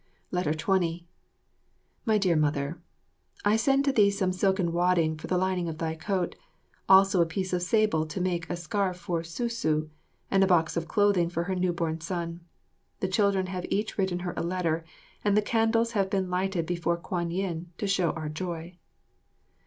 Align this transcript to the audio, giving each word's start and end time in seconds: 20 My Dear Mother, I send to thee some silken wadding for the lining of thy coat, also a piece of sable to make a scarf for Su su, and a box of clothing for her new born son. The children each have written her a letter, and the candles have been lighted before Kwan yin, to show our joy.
20 0.33 1.05
My 2.07 2.17
Dear 2.17 2.35
Mother, 2.35 2.81
I 3.45 3.55
send 3.55 3.85
to 3.85 3.91
thee 3.91 4.09
some 4.09 4.33
silken 4.33 4.73
wadding 4.73 5.15
for 5.15 5.27
the 5.27 5.37
lining 5.37 5.69
of 5.69 5.77
thy 5.77 5.93
coat, 5.93 6.35
also 6.89 7.21
a 7.21 7.25
piece 7.27 7.53
of 7.53 7.61
sable 7.61 8.07
to 8.07 8.19
make 8.19 8.49
a 8.49 8.55
scarf 8.55 8.97
for 8.97 9.23
Su 9.23 9.47
su, 9.47 9.91
and 10.31 10.43
a 10.43 10.47
box 10.47 10.75
of 10.75 10.87
clothing 10.87 11.29
for 11.29 11.43
her 11.43 11.53
new 11.53 11.71
born 11.71 12.01
son. 12.01 12.39
The 12.99 13.07
children 13.09 13.45
each 13.69 13.91
have 13.91 13.97
written 13.99 14.19
her 14.21 14.33
a 14.35 14.41
letter, 14.41 14.83
and 15.23 15.37
the 15.37 15.41
candles 15.43 15.91
have 15.91 16.09
been 16.09 16.31
lighted 16.31 16.65
before 16.65 16.97
Kwan 16.97 17.29
yin, 17.29 17.69
to 17.77 17.85
show 17.85 18.09
our 18.13 18.27
joy. 18.27 18.79